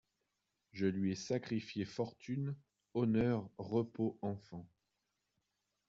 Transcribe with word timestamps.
Je 0.71 0.87
lui 0.87 1.11
ai 1.11 1.15
sacrifié 1.15 1.85
fortune, 1.85 2.55
honneur, 2.95 3.47
repos, 3.59 4.17
enfants. 4.23 4.67